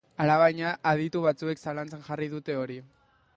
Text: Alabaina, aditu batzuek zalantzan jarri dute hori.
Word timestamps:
Alabaina, 0.23 0.71
aditu 0.91 1.21
batzuek 1.27 1.61
zalantzan 1.67 2.03
jarri 2.09 2.31
dute 2.33 2.57
hori. 2.63 2.81